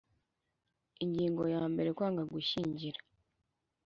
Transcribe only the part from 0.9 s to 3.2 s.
Ingingo ya mbere Kwanga gushyingira